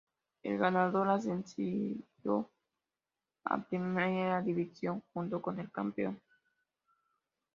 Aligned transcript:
El 0.41 0.57
ganador 0.57 1.07
ascendió 1.09 2.49
a 3.43 3.61
Primera 3.63 4.41
División 4.41 5.03
junto 5.13 5.39
con 5.43 5.59
el 5.59 5.71
campeón. 5.71 6.19